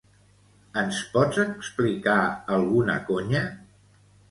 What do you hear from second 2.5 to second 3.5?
alguna conya?